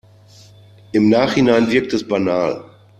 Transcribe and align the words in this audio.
Im 0.93 1.09
Nachhinein 1.09 1.69
wirkt 1.69 1.93
es 1.93 2.07
banal. 2.07 2.65